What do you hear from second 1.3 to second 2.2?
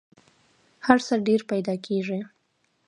پیدا کېږي.